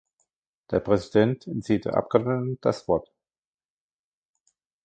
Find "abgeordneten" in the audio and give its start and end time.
1.93-2.57